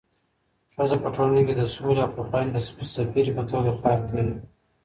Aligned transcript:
ښځه 0.73 0.95
په 1.03 1.09
ټولنه 1.15 1.41
کي 1.47 1.53
د 1.57 1.61
سولې 1.75 1.99
او 2.03 2.11
پخلاینې 2.17 2.51
د 2.53 2.57
سفیرې 2.95 3.31
په 3.37 3.43
توګه 3.51 3.71
کار 3.83 3.99
کوي 4.07 4.25